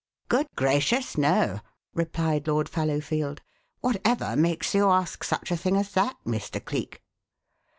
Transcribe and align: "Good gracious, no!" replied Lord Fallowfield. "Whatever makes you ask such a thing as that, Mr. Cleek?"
"Good 0.29 0.47
gracious, 0.55 1.15
no!" 1.15 1.59
replied 1.93 2.47
Lord 2.47 2.67
Fallowfield. 2.67 3.39
"Whatever 3.81 4.35
makes 4.35 4.73
you 4.73 4.89
ask 4.89 5.23
such 5.23 5.51
a 5.51 5.55
thing 5.55 5.77
as 5.77 5.91
that, 5.91 6.17
Mr. 6.25 6.59
Cleek?" 6.65 7.03